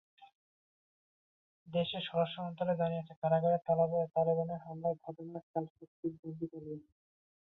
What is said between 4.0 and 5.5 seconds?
তালেবানের হামলার ঘটনায়